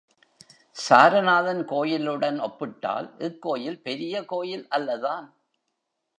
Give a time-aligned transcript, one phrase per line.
[0.77, 5.29] சாரநாதன் கோயிலுடன் ஒப்பிட்டால் இக்கோயில் பெரிய கோயில் அல்லதான்.